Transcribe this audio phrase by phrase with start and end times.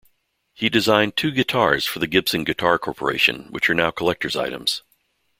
[0.55, 4.81] He designed two guitars for the Gibson Guitar Corporation, which are now collectors' items.